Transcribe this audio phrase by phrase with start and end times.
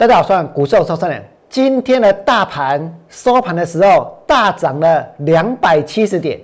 [0.00, 1.22] 大家好，我是股市超三良。
[1.50, 6.40] 今天的大盘收盘的时候大涨了两百七十点，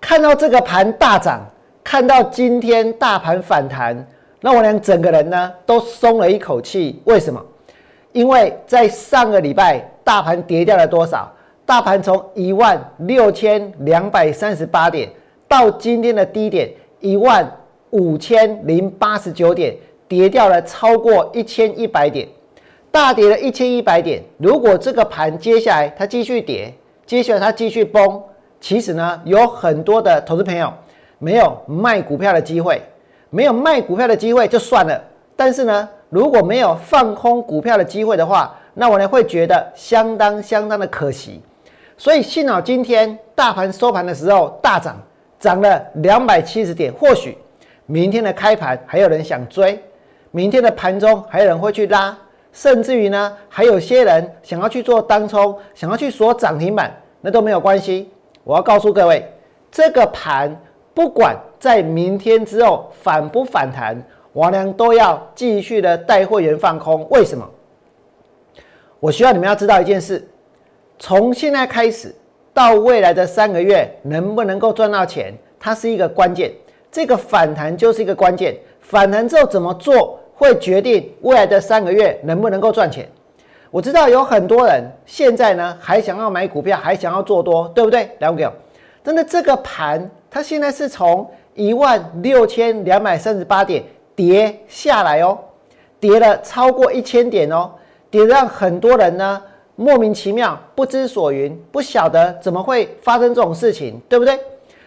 [0.00, 1.42] 看到这个盘大涨，
[1.84, 3.94] 看到今天大盘反弹，
[4.40, 7.02] 那我俩整个人呢都松了一口气。
[7.04, 7.38] 为什么？
[8.12, 11.30] 因为在上个礼拜大盘跌掉了多少？
[11.66, 15.10] 大盘从一万六千两百三十八点
[15.46, 17.46] 到今天的低点一万
[17.90, 19.76] 五千零八十九点，
[20.08, 22.26] 跌掉了超过一千一百点。
[22.94, 26.72] 大跌了一千一百点，如果这个盘接下来它继续跌，
[27.04, 28.22] 接下来它继续崩，
[28.60, 30.72] 其实呢有很多的投资朋友
[31.18, 32.80] 没有卖股票的机会，
[33.30, 35.02] 没有卖股票的机会就算了。
[35.34, 41.42] 但是呢，如果没有放空股票的机会的话，那我呢会觉得相当相当的可惜。
[41.98, 44.96] 所以幸好今天大盘收盘的时候大涨，
[45.40, 47.36] 涨了两百七十点，或许
[47.86, 49.82] 明天的开盘还有人想追，
[50.30, 52.16] 明天的盘中还有人会去拉。
[52.54, 58.08] 甚至于呢，还有些人想要去做单冲，想要去锁涨停板，那都没有关系。
[58.44, 59.28] 我要告诉各位，
[59.72, 60.56] 这个盘
[60.94, 64.00] 不管在明天之后反不反弹，
[64.34, 67.04] 王良都要继续的带会员放空。
[67.10, 67.44] 为什么？
[69.00, 70.26] 我需要你们要知道一件事：
[70.98, 72.14] 从现在开始
[72.52, 76.52] 到未来的三个月，能不能够赚到钱，它是一个关键。
[76.92, 78.56] 这个反弹就是一个关键。
[78.78, 80.20] 反弹之后怎么做？
[80.34, 83.08] 会决定未来的三个月能不能够赚钱。
[83.70, 88.08] 我知道有很多人现在呢还想要买股票，还想要做多，对不对？
[88.18, 88.50] 了解。
[89.02, 93.82] 真的，这个盘它现在是从一万六千两百三十八点
[94.14, 95.38] 跌下来哦，
[96.00, 97.70] 跌了超过一千点哦，
[98.10, 99.42] 跌让很多人呢
[99.76, 104.38] 莫名其妙、不知所云，不晓得怎么会发生这种事情，对不对？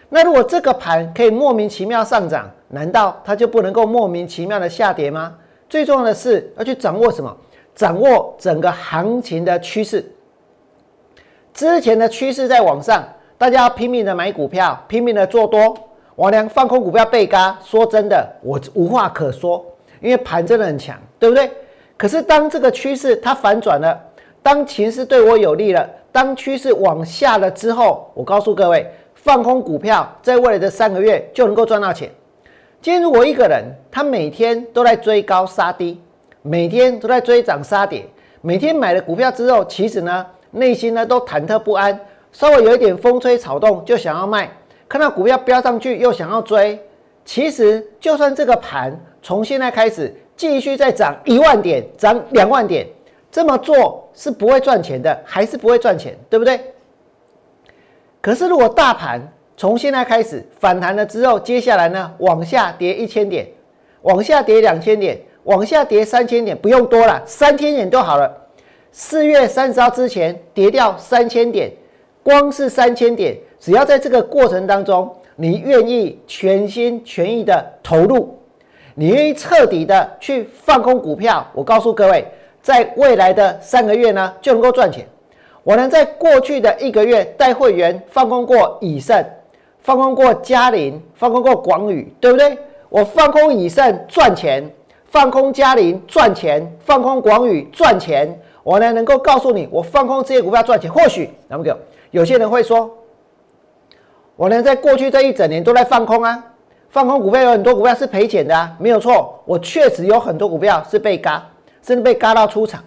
[0.08, 5.34] 那如果这个盘可以莫名其妙上涨，难道它就不能够莫名其妙的下跌吗？
[5.68, 7.36] 最重要的是要去掌握什么？
[7.74, 10.04] 掌握整个行情的趋势。
[11.52, 13.06] 之前的趋势在往上，
[13.36, 15.76] 大家拼命的买股票，拼命的做多。
[16.16, 19.64] 王良放空股票被嘎，说真的，我无话可说，
[20.00, 21.50] 因为盘真的很强，对不对？
[21.96, 24.00] 可是当这个趋势它反转了，
[24.42, 28.90] 当情势对我有利了，当趋势往下了之后，我告诉各位。
[29.28, 32.10] 放空股票，在未来的三个月就能够赚到钱。
[32.80, 36.00] 今天如果一个人他每天都在追高杀低，
[36.40, 38.06] 每天都在追涨杀跌，
[38.40, 42.00] 每天买了股票之后，其实呢内心呢都忐忑不安，
[42.32, 44.50] 稍微有一点风吹草动就想要卖，
[44.88, 46.80] 看到股票飙上去又想要追。
[47.26, 52.86] 其实就算这个盘从现在开始继续再涨一万点，涨两万点，
[53.30, 56.58] 这么做是不会赚钱的，还是不会赚钱，对不对？
[58.20, 59.20] 可是，如果大盘
[59.56, 63.46] 从现在开始反弹了之后，接下来呢，往下跌一千点，
[64.02, 68.30] 往下跌两千点，往下跌三千点，不用多了，三千点就好了。
[68.90, 71.70] 四月三十号之前跌掉三千点，
[72.22, 78.36] 光是三千点，只要在这个过程当中，你愿意全心全意的投入，
[78.94, 82.26] 你愿意彻底的去放空股票，我告诉各位，
[82.60, 85.06] 在未来的三个月呢，就能够赚钱。
[85.68, 89.22] 我能在过去的一个月带会员放空过以盛，
[89.80, 92.56] 放空过嘉麟，放空过广宇，对不对？
[92.88, 94.66] 我放空以盛赚钱，
[95.10, 98.34] 放空嘉麟赚钱，放空广宇赚钱。
[98.62, 100.90] 我呢能够告诉你，我放空这些股票赚钱。
[100.90, 101.78] 或许那么有
[102.12, 102.90] 有些人会说，
[104.36, 106.42] 我呢在过去这一整年都在放空啊，
[106.88, 111.46] 放空股票有很多股票是赔钱的啊，没有错，我确实有很多股票是被嘎，
[111.82, 112.82] 甚至被嘎到出场。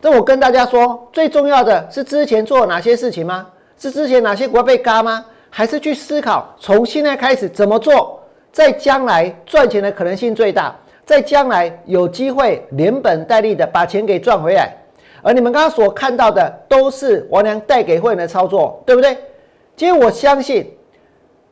[0.00, 3.46] 这我跟大家说，最重要的是之前做了哪些事情吗？
[3.76, 5.24] 是之前哪些股被嘎吗？
[5.50, 8.20] 还是去思考从现在开始怎么做，
[8.52, 14.72] 在将来赚钱的可能性最大，在将来有机会连本带利的把钱给赚回来。
[15.20, 19.16] 而你们刚刚所看到的都是王良带给会员的操作，对不对？
[19.74, 20.72] 今天我相信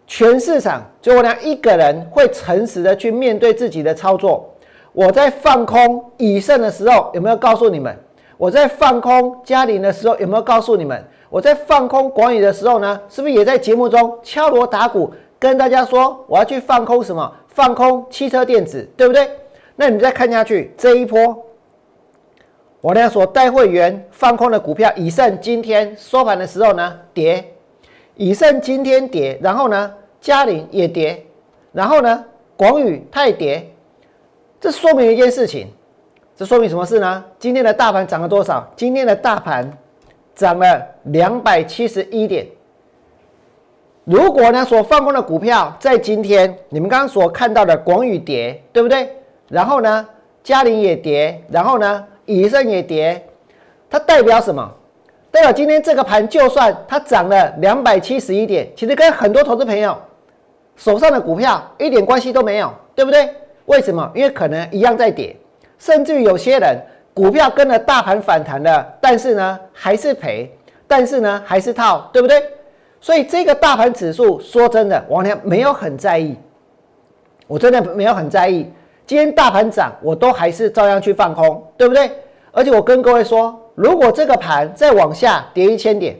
[0.07, 4.48] 全市场就王良一个人会诚实的去面对自己的操作。
[4.93, 7.97] 我在放空以盛的时候，有没有告诉你们？
[8.36, 11.03] 我在放空嘉玲的时候，有没有告诉你们？
[11.28, 17.33] 我在放空广宇的时候呢，是不是也在节目中敲锣打鼓跟大家说我要去放空什么？
[17.48, 19.28] 放空汽车电子，对不对？
[19.74, 21.44] 那你再看下去，这一波
[22.80, 27.53] 我呢所带会员放空的股票，以盛今天收盘的时候呢跌，
[28.15, 31.27] 以盛今天跌，然后呢嘉玲也跌，
[31.72, 32.24] 然后呢
[32.56, 33.71] 广宇它也跌，
[34.60, 35.68] 这说明一件事情。
[36.36, 37.24] 这说明什么事呢？
[37.38, 38.71] 今天的大盘涨了多少？
[38.77, 39.72] 今天的大盘
[40.34, 42.47] 涨了两百七十一点。
[44.04, 49.10] 如果呢，所放空的股票在今天，你们刚刚所看到的广宇跌，对不对？
[49.48, 50.06] 然后呢，
[50.44, 53.27] 嘉麟也跌，然后呢，以盛也跌，
[53.88, 54.71] 它代表什么？
[55.30, 59.97] 代表今天这个盘就算它涨了两百七十一点，其实跟很多投资朋友
[60.77, 63.27] 手上的股票一点关系都没有，对不对？
[63.65, 64.12] 为什么？
[64.15, 65.34] 因为可能一样在跌，
[65.78, 66.78] 甚至有些人
[67.15, 70.51] 股票跟着大盘反弹了，但是呢还是赔，
[70.87, 72.43] 但是呢还是套，对不对？
[73.01, 76.37] 所以这个大盘指数，说真的，王良没有很在意，
[77.47, 78.71] 我真的没有很在意。
[79.07, 82.11] 今天大盘涨，我都还是照样去放空，对不对？
[82.51, 86.17] 而且我跟各位说，如果这个盘再往下跌一千点，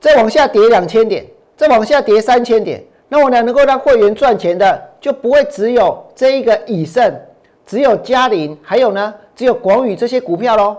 [0.00, 1.24] 再往下跌两千点，
[1.56, 7.14] 再往下跌三千点，那我呢能够让会员赚钱的，就不会只有这一个以盛，
[7.66, 10.76] 只有嘉麟，还有呢只有广宇这些股票喽。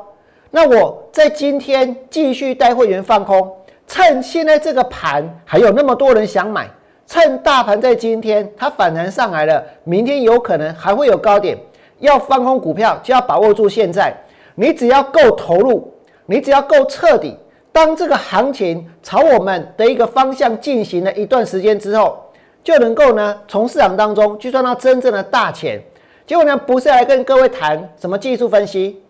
[0.51, 3.51] 那我在今天继续带会员放空。
[3.87, 6.67] 趁现在这个盘还有那么多人想买，
[7.05, 11.55] 趁大盘在今天它反弹上来了，明天有可能还会有高点，
[11.99, 14.11] 要放空股票就要把握住现在。
[14.55, 15.93] 你只要够投入，
[16.25, 17.37] 你只要够彻底，
[17.71, 22.17] 当这个行情朝我们的一个方向进行了一段时间之后，
[22.63, 25.79] 就能够呢从市场当中去赚到真正的大钱。
[26.25, 29.01] 结果呢不是来跟各位谈什么技术分析，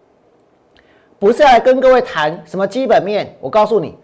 [1.17, 3.95] 不是来跟各位谈什么基本面，我告诉你。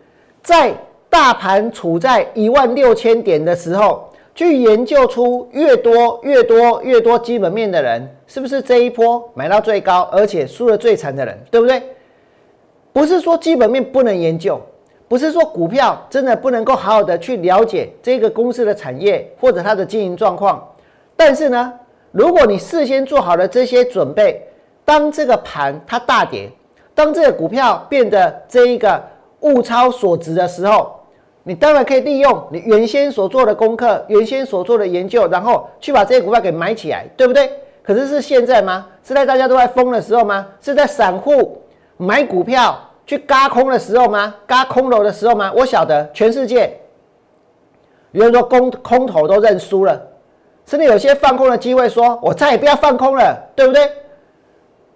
[0.41, 0.73] 在
[1.09, 11.83] 大盘处在一万六千点的时候，去研究出越多越多越多基本面的人，是不是这一波买到最高，而且输的最惨的人，对不对？
[12.93, 14.59] 不是说基本面不能研究，
[15.07, 20.65] 不是说股票真的不能够好好的去了解这个公司的产业或者它的经营状况，
[21.15, 21.73] 但是呢，
[22.11, 24.45] 如果你事先做好了这些准备，
[24.85, 26.49] 当这个盘它大跌，
[26.93, 29.01] 当这个股票变得这一个。
[29.41, 30.99] 物超所值的时候，
[31.41, 37.51] 你当然可以利用你原先所做的功课、原先所做的研究，然后去把这些股票给买起来，对不对？
[37.81, 38.85] 可是是现在吗？
[39.03, 40.45] 是在大家都在疯的时候吗？
[40.61, 41.59] 是在散户
[41.97, 44.35] 买股票去嘎空的时候吗？
[44.45, 45.51] 嘎空头的时候吗？
[45.55, 46.79] 我晓得，全世界
[48.11, 49.99] 有人说空空头都认输了，
[50.71, 53.91] 甚至有些放空的机会，说我再也不要放空了，对不对？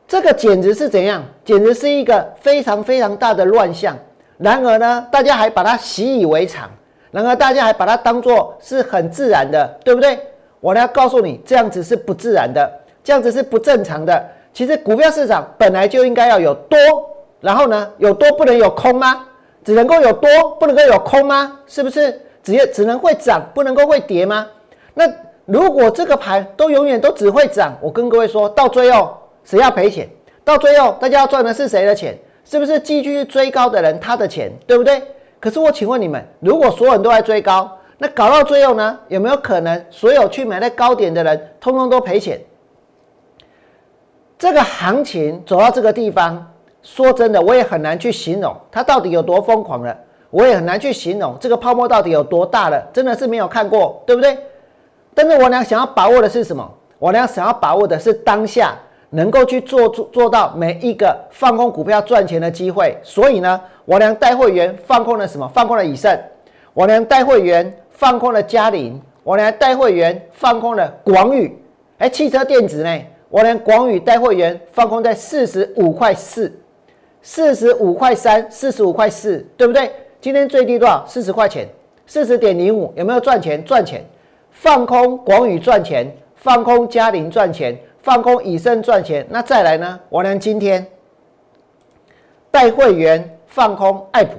[0.07, 1.21] 这个简直是怎样？
[1.43, 3.93] 简直是一个非常非常大的乱象。
[4.37, 6.69] 然而呢，大家还把它习以为常，
[7.11, 10.17] 然而大家还把它当做是很自然的，对不对？
[10.61, 12.71] 我呢告诉你，这样子是不自然的，
[13.03, 14.25] 这样子是不正常的。
[14.53, 16.79] 其实股票市场本来就应该要有多，
[17.41, 19.25] 然后呢有多不能有空吗？
[19.65, 21.59] 只能够有多，不能够有空吗？
[21.67, 22.17] 是不是？
[22.41, 24.47] 只只能会涨，不能够会跌吗？
[24.93, 25.05] 那
[25.45, 30.09] 如果这个盘都永远都只会涨，我跟各位说到最后谁要赔钱？
[30.43, 32.17] 到最后大家要赚的是谁的钱？
[32.43, 35.01] 是不是继续追高的人他的钱，对不对？
[35.39, 42.39] 可是我请问你们，如果所有人都在追高，那搞到最后呢，有没有可能所有去买在高点的人，通通都赔钱？
[44.37, 46.51] 这个行情走到这个地方，
[46.81, 49.97] 说真的，我也很难去形容它到底有多疯狂了，
[50.29, 54.37] 我也很难去形容这个泡沫到底有多大了，真的是没有看过，对不对？
[55.15, 56.71] 但是我俩想要把握的是什么？
[56.99, 58.75] 我俩想要把握的是当下。
[59.11, 65.49] 能够去做做做到每一个放空股票赚钱的机会，所以呢，我俩带会员放空了什么？
[65.53, 66.19] 放空了以盛，
[66.73, 71.57] 我俩带会员放空了嘉麟，我俩带会员放空了广宇。
[71.99, 73.01] 哎，汽车电子呢？
[73.29, 76.51] 我连广宇带会员放空在四十五块四、
[77.21, 79.89] 四十五块三、四十五块四，对不对？
[80.19, 81.05] 今天最低多少？
[81.07, 81.69] 四十块钱，
[82.05, 83.63] 四十点零五，有没有赚钱？
[83.63, 84.03] 赚钱，
[84.55, 87.77] 放空广宇赚钱，放空嘉麟赚钱。
[88.01, 89.99] 放空以身赚钱，那再来呢？
[90.09, 90.85] 我呢今天
[92.51, 94.35] 带会员放空爱普，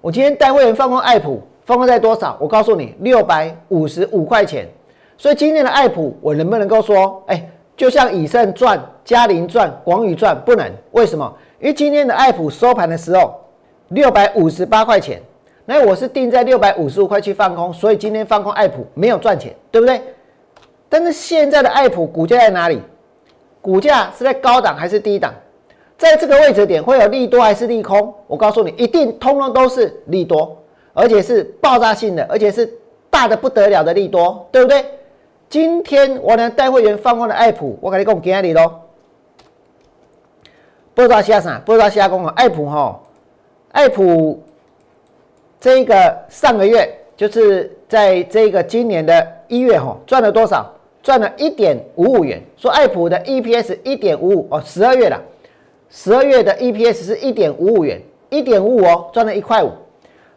[0.00, 2.36] 我今天带会员放空爱普，放空在多少？
[2.40, 4.68] 我告诉你，六百五十五块钱。
[5.18, 10.40] 所以今天的爱普，我能不能够说，哎，就像以盛赚、嘉麟赚、广宇赚？
[10.44, 11.36] 不能，为什么？
[11.58, 13.34] 因为今天的爱普收盘的时候
[13.88, 15.20] 六百五十八块钱，
[15.66, 20.00] 那我是定在六百五十五块去放空，所以今天放空爱普没有赚钱，对不对？
[20.88, 22.80] 但是现在的爱普股价在哪里？
[23.60, 25.34] 股价是在高档还是低档？
[25.98, 28.14] 在这个位置点会有利多还是利空？
[28.28, 30.56] 我告诉你，一定通通都是利多，
[30.92, 32.72] 而且是爆炸性的，而且是
[33.10, 34.84] 大的不得了的利多，对不对？
[35.48, 38.82] 今天我呢带会员放空的爱普，我跟你讲今日咯，
[40.94, 43.00] 不知道下啥，不知道下讲啊，爱普哈，
[43.72, 44.42] 爱普
[45.60, 49.32] 这个上个月就是在这个今年的。
[49.48, 50.68] 一月哈赚了多少？
[51.04, 52.42] 赚了一点五五元。
[52.56, 55.22] 说爱普的 EPS 一点五五哦，十二月了，
[55.88, 59.70] 十二月的 EPS 是一点五五元，一点五五哦，赚了一块五，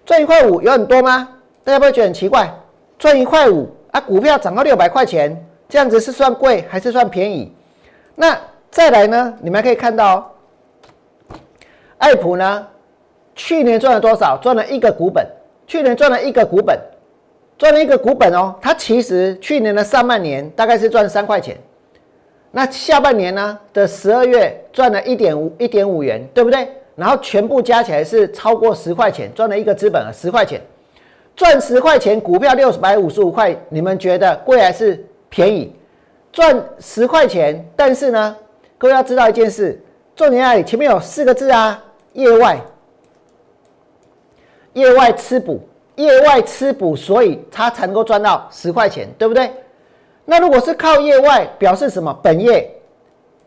[0.06, 1.28] 赚一块五有很多吗？
[1.64, 2.54] 大家不会觉得很奇怪？
[3.00, 7.52] 赚一块五啊，股票涨到六百块钱，这样子是算贵还是算便宜？
[8.14, 9.34] 那再来呢？
[9.42, 10.32] 你们可以看到，
[11.98, 12.68] 爱普呢，
[13.39, 14.38] 去年赚了多少？
[14.41, 15.25] 赚了一个股本。
[15.65, 16.77] 去年赚了一个股本，
[17.58, 18.53] 赚了一个股本哦。
[18.62, 21.55] 它其实去年的上半年大概是赚三块钱，
[22.51, 26.67] 那下半年呢的十二月赚了一点五一点五元，对不对？
[26.96, 30.60] 然后全部加起来是超过十块钱，赚了一个资本啊，十块钱。
[31.34, 35.74] 赚十块钱股票六百五十五块，你们觉得贵还是便宜？
[36.34, 38.36] 赚十块钱，但是呢，
[38.77, 39.81] 各位要知道一件事，
[40.13, 40.63] 重点在哪里？
[40.63, 41.81] 前面有四个字啊，
[42.13, 42.60] 业外。
[44.79, 45.59] 业外吃补，
[45.95, 49.51] 业外吃补，所以他才能够赚到十块钱，对不对？
[50.25, 52.17] 那如果是靠业外，表示什么？
[52.24, 52.69] 本业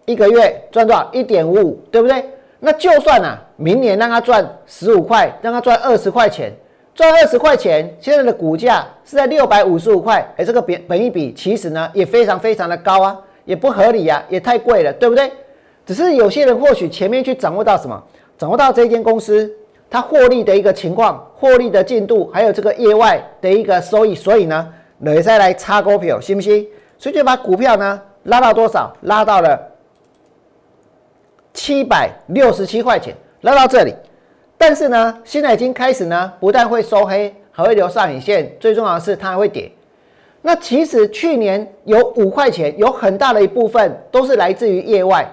[0.04, 1.08] 一个月赚多少？
[1.12, 2.24] 一点五五，对不对？
[2.60, 6.52] 那就算啊，明年让他赚十五块，让他赚二十块钱，
[6.94, 15.30] 赚二十块钱，现在的股价是在六百五十五块，哎，这个本本一比其实呢也非常非常的高啊，也不合理呀，也太贵了，对不对？
[15.86, 18.00] 只是有些人或许前面去掌握到什么，
[18.36, 19.50] 掌握到这间公司。
[19.92, 26.66] 它获利的一个情况，获利的进度，还有这个业外的一个收益，所以呢，你再来插股票，信不信？
[26.96, 28.90] 所以就把股票呢拉到多少？
[29.02, 29.60] 拉到了
[31.52, 33.94] 七百六十七块钱，拉到这里。
[34.56, 39.70] 但是呢，现在已经开始呢，不但会收黑，还会留上影线，最重要的是它还会跌。
[40.40, 45.30] 那其实去年有五块钱，有很大的一部分都是来自于业外，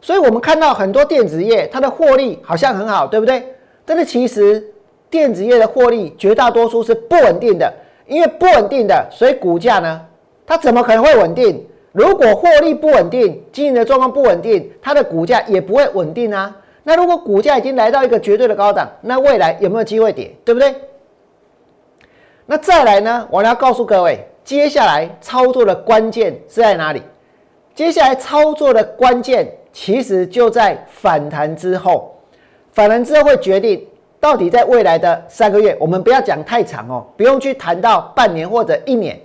[0.00, 3.44] 所以我们看到很多电子业它的获利好像很好，对不对？
[3.88, 4.62] 但是其实
[5.08, 7.72] 电子业的获利绝大多数是不稳定的，
[8.06, 9.98] 因为不稳定的，所以股价呢，
[10.46, 11.66] 它怎么可能会稳定？
[11.92, 16.54] 如果获利不稳定，经营的状况不稳定，它的股价也不会稳定啊。
[16.82, 20.36] 那如果股价已经来到一个绝对的高档，那未来有没有机会跌？
[20.44, 20.74] 对不对？
[22.44, 23.26] 那再来呢？
[23.30, 27.02] 我要告诉各位，接下来操作的关键是在哪里？
[27.74, 32.14] 接下来操作的关键其实就在反弹之后。
[32.78, 33.84] 反弹之后会决定
[34.20, 39.18] 到底在未来的三个月，我们不要讲太长哦，不用去谈到半年或者一年。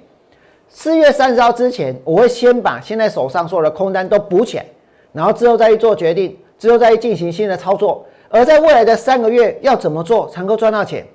[0.70, 4.66] 四月三十号之前，我会先把现在手上所有的空单都补起来，
[5.12, 8.04] 然后之后再去做决定，之后再进行新的操作。
[8.28, 11.06] 而在未来的三个月要怎么做才能够赚到钱？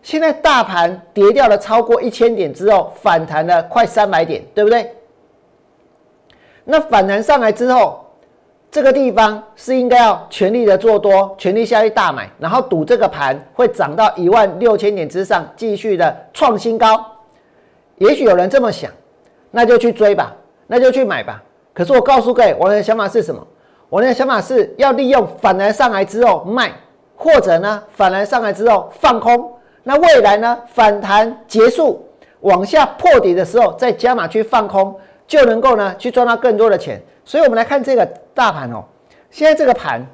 [0.00, 4.94] 现在大盘跌掉了超过一千点之后，反弹了快三百点，对不对？
[6.62, 8.06] 那反弹上来之后。
[8.70, 17.04] 这个地方是应该要全力的做多，全力下去大买，然后赌这个盘会涨到一万六千点之上，继续的创新高。
[17.96, 18.90] 也许有人这么想，
[19.50, 20.36] 那就去追吧，
[20.68, 21.42] 那就去买吧。
[21.74, 23.44] 可是我告诉各位，我的想法是什么？
[23.88, 26.70] 我的想法是要利用反弹上来之后卖，
[27.16, 29.52] 或者呢反弹上来之后放空。
[29.82, 32.06] 那未来呢反弹结束
[32.42, 34.94] 往下破底的时候，再加码去放空，
[35.30, 37.00] 就能够呢去赚到更多的钱。
[37.24, 38.82] 所以，我们来看这个大盘哦。
[39.30, 40.04] 现在这个盘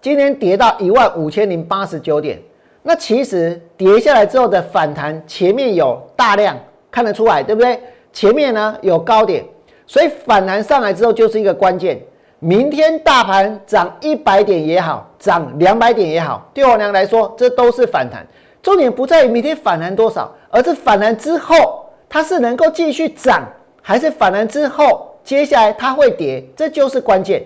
[0.00, 2.40] 今天跌到一万五千零八十九点，
[2.84, 6.56] 那其实跌下来之后的反弹，前面有大量
[6.88, 7.80] 看得出来，对不对？
[8.12, 9.44] 前面呢有高点，
[9.88, 12.00] 所以反弹上来之后就是一个关键。
[12.38, 18.24] 明天大盘涨一百点也好，涨两百点也好，对我娘来说，这都是反弹。
[18.62, 23.42] 重点不在于明天反弹多少，而是反弹之后它是能够继续涨，
[23.90, 25.08] 还是反弹之后。
[25.24, 27.44] 接下来它会跌，这就是关键。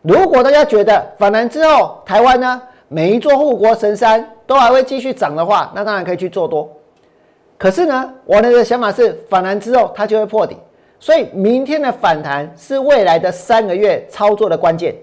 [0.00, 6.70] 如果大家觉得反弹之后，台湾呢每一座护国神山都还会继续涨的话，那当然可以去做多。
[7.58, 10.56] 可是呢，我的想法是反弹之后它就会破底，
[10.98, 14.94] 所以明天的反弹是未来的三个月操作的关键。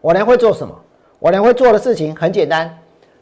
[0.00, 0.74] 我呢会做什么？
[1.18, 2.76] 我呢会做的事情很简单，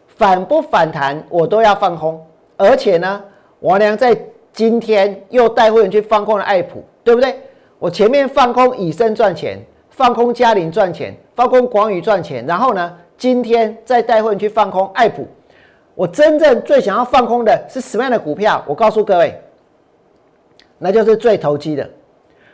[0.07, 2.25] 反不反弹我都要放空，
[2.57, 3.23] 而且呢，
[3.59, 4.17] 我呢在
[4.55, 6.83] 今天又带会员去放空了爱普。
[7.05, 7.39] 对不对？
[7.79, 9.59] 我前面放空以身赚钱，
[9.91, 15.29] 放空嘉玲赚钱，放空广宇赚钱，然后呢，今天再带会员去放空爱普。
[15.95, 18.65] 我真正最想要放空的是什么样的股票？
[18.67, 19.39] 我告诉各位，
[20.79, 21.87] 那就是最投机的。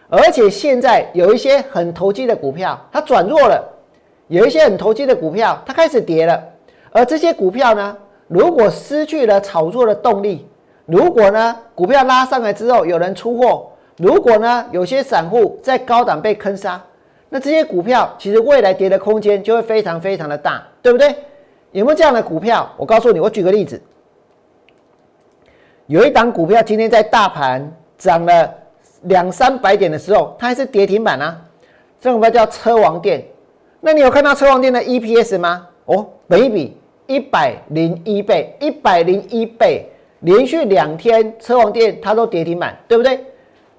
[0.09, 3.63] 而且现在有一些很投机的股票，它转弱了；
[4.27, 6.43] 有一些很投机的股票，它开始跌了。
[6.91, 10.50] 而这些股票呢，如果失去了炒作的动力，
[10.91, 16.83] 如果呢股票拉上来之后有人出货，如果呢，有些散户在高档被坑杀，
[17.29, 21.15] 那这些股票其实未来跌的空间就会非常非常的大，对不对？
[21.73, 22.69] 有没有这样的股票？
[22.77, 23.81] 我告诉你，我举个例子，
[25.87, 28.53] 有一档股票今天在大盘涨了
[29.03, 31.41] 两三百点的时候，它还是跌停板啊。
[32.01, 33.23] 这股票叫车王店，
[33.81, 35.69] 那你有看到车王店的 EPS 吗？
[35.85, 36.75] 哦，每比
[37.07, 39.90] 一百零一倍，一百零一倍，
[40.21, 43.25] 连续两天车王店它都跌停板，对不对？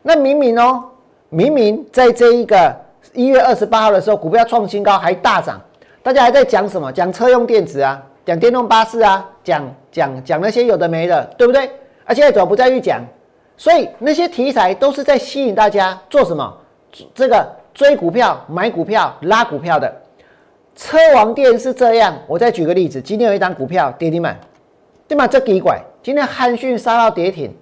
[0.01, 0.83] 那明明哦，
[1.29, 2.75] 明明在这一个
[3.13, 5.61] 一月二十八号的时候，股票创新高还大涨，
[6.01, 6.91] 大家还在讲什么？
[6.91, 11.69] 讲车用电子啊，讲电动巴士啊，讲讲讲那些有的没的，对不对？
[12.05, 13.01] 而且怎么不再去讲？
[13.55, 16.57] 所以那些题材都是在吸引大家做什么？
[17.13, 19.93] 这个追股票、买股票、拉股票的。
[20.75, 22.17] 车王店是这样。
[22.25, 24.35] 我再举个例子，今天有一张股票跌停板，
[25.07, 25.27] 对吗？
[25.27, 27.53] 这奇怪，今天汉讯杀到跌停。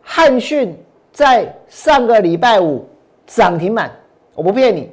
[0.00, 0.76] 汉讯
[1.12, 2.86] 在上个礼拜五
[3.26, 3.90] 涨停板，
[4.34, 4.90] 我不骗你。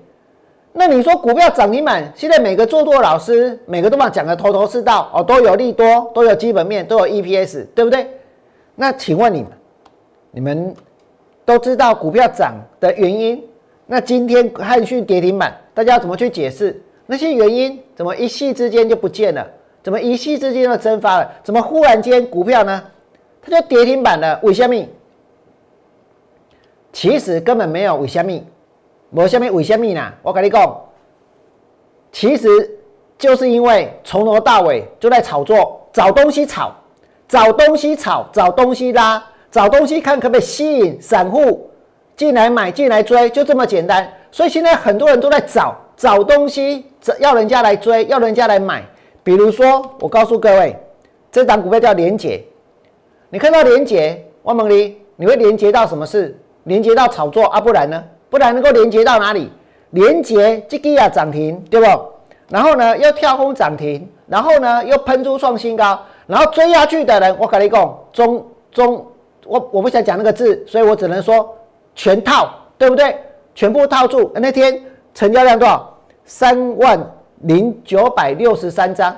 [0.74, 8.08] 那你说股票涨停板，现在每个做多老师每个都把讲的头头是道哦，都有利多，都有基本面，都有 EPS，对不对？
[8.76, 9.52] 那请问你们？
[10.32, 10.76] 你们
[11.46, 13.48] 都知道股票涨的原因，
[13.86, 17.80] 那今天汉讯跌停板，大家怎么去解释那些原因？
[17.96, 19.48] 怎么一夕之间就不见了？
[19.84, 21.32] 怎么一夕之间就蒸发了？
[21.44, 22.82] 怎么忽然间股票呢？
[23.42, 24.40] 它就跌停板了？
[24.42, 24.88] 为什么？
[26.92, 28.32] 其实根本没有为什么，
[29.12, 30.12] 为什么为什么呢？
[30.22, 30.82] 我跟你讲，
[32.12, 32.48] 其实
[33.18, 36.74] 就是因为从头到尾就在炒作，找东西炒，
[37.28, 39.24] 找东西炒，找东西拉。
[39.52, 41.70] 找东西看可不可以吸引散户
[42.16, 44.12] 进来买进来追，就这么简单。
[44.32, 46.84] 所以现在很多人都在找找东西，
[47.20, 48.84] 要人家来追，要人家来买。
[49.24, 50.76] 比如说，我告诉各位，
[51.32, 52.44] 这档股票叫连结。
[53.30, 56.38] 你看到连结，汪蒙离，你会连接到什么事？
[56.66, 57.60] 连接到炒作啊？
[57.60, 58.04] 不然呢？
[58.30, 59.52] 不然能够连接到哪里？
[59.92, 61.86] 连接这个啊涨停，对不？
[62.50, 69.08] 然后呢，又跳空涨停，然后呢，又喷出创新高，然后追下去的人，我跟你讲，中中。
[69.46, 71.54] 我我不想讲那个字，所以我只能说
[71.96, 73.18] 全套，对不对？
[73.54, 74.32] 全部套住。
[74.36, 74.82] 那天
[75.14, 75.98] 成交量多少？
[76.24, 76.98] 三万
[77.44, 79.16] 零九百六十三张。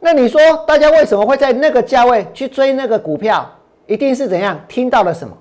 [0.00, 3.48] 那你说大家为什么会在那个价位去追那个股票？
[3.86, 4.60] 一定是怎样？
[4.68, 5.34] 听到了什么？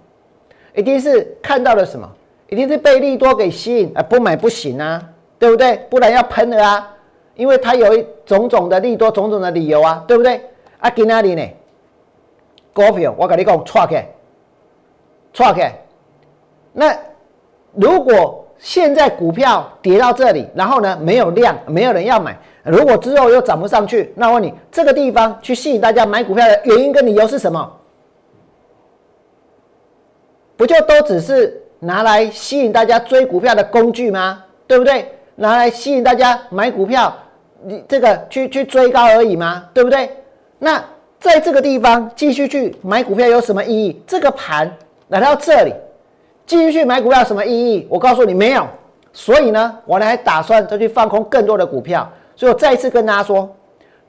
[0.74, 2.10] 一定是看到了什么？
[2.50, 5.04] 一定是被利多给吸引，啊，不买不行啊，
[5.38, 5.76] 对不对？
[5.90, 6.96] 不然要喷了啊，
[7.36, 10.42] 因为它有一种种的利多，种种的理由啊，对不对？
[10.80, 11.44] 啊，在哪里呢？
[12.74, 14.08] 股票，我跟你讲，错开，
[15.34, 15.74] 错开。
[16.72, 16.98] 那
[17.74, 27.72] 如果现在股票跌到这里，然后呢，没有量，没有人要买，如果之后又涨不上去，那问你，这个地方去吸引大家买股票的原因跟理由是什么？
[30.56, 34.44] 不就都只是拿来吸引大家追股票的工具吗？
[34.66, 35.12] 对不对？
[35.36, 37.16] 拿来吸引大家买股票，
[37.64, 39.66] 你这个去去追高而已吗？
[39.74, 40.10] 对不对？
[40.60, 40.84] 那。
[41.20, 44.00] 在这个地方继续去买股票有什么意义？
[44.06, 44.72] 这个盘
[45.08, 45.74] 来到这里，
[46.48, 47.86] 继续去买股票有什么意义？
[47.88, 48.66] 我告诉你没有。
[49.14, 52.12] 所以呢，我呢还打算再去放空更多的股票。
[52.36, 53.56] 所以我再一次跟大家说，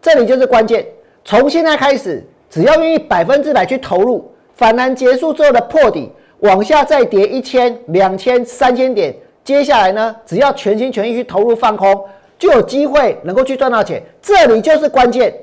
[0.00, 0.86] 这里就是关键。
[1.24, 12.04] 从现在开始，只要愿意百分之百去投入，反弹结束之后的破底，往下再跌一千、两千、三千点，接下来呢，只要全心全意去投入放空，
[12.38, 14.02] 就有机会能够去赚到钱。
[14.22, 15.34] 这里就是关键。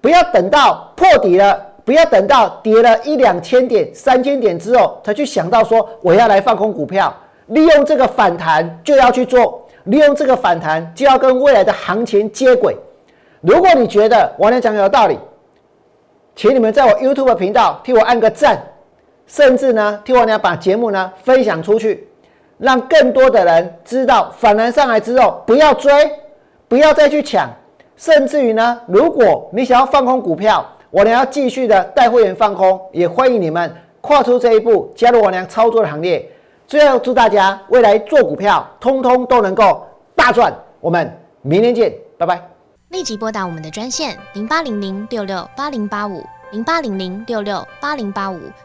[0.00, 7.14] 不要等到破底了，不要等到跌了一两千点、三千点之后才去想到说我要来放空股票。
[7.48, 12.74] 利用这个反弹就要去做，利用这个反弹就要跟未来的行情接轨。
[13.42, 15.18] 如果你觉得我讲的有道理，
[16.34, 18.58] 请你们在我 YouTube 频道替我按个赞，
[19.26, 22.08] 甚至呢替我俩把节目呢分享出去，
[22.56, 25.92] 让更多的人知道反弹上来之后不要追，
[26.66, 27.46] 不要再去抢。
[27.96, 36.24] 甚至于呢，如果你想要放空股票，我娘要继续的带会员放空，也欢迎你们跨出这一步，加入我娘操作的行列。
[36.68, 40.54] 最后祝大家未来做股票，通通都能够大赚。
[40.78, 42.40] 我们明天见，拜拜。
[42.90, 48.38] 立即拨打我们的专线零八零零六六八零八五零八零零六六八零八五